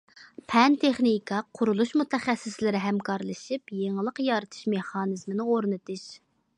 [0.51, 6.13] پەن- تېخنىكا، قۇرۇلۇش مۇتەخەسسىسلىرى ھەمكارلىشىپ يېڭىلىق يارىتىش مېخانىزمىنى ئورنىتىش.